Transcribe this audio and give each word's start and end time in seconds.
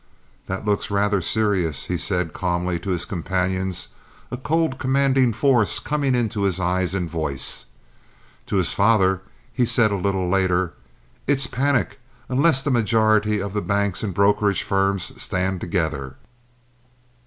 "That 0.47 0.65
looks 0.65 0.89
rather 0.89 1.21
serious," 1.21 1.85
he 1.85 1.95
said, 1.95 2.33
calmly, 2.33 2.79
to 2.79 2.89
his 2.89 3.05
companions, 3.05 3.89
a 4.31 4.37
cold, 4.37 4.79
commanding 4.79 5.31
force 5.31 5.77
coming 5.77 6.15
into 6.15 6.41
his 6.41 6.59
eyes 6.59 6.95
and 6.95 7.07
voice. 7.07 7.65
To 8.47 8.55
his 8.55 8.73
father 8.73 9.21
he 9.53 9.63
said 9.63 9.91
a 9.91 9.95
little 9.95 10.27
later, 10.27 10.73
"It's 11.27 11.45
panic, 11.45 11.99
unless 12.29 12.63
the 12.63 12.71
majority 12.71 13.39
of 13.39 13.53
the 13.53 13.61
banks 13.61 14.01
and 14.01 14.11
brokerage 14.11 14.63
firms 14.63 15.21
stand 15.21 15.61
together." 15.61 16.15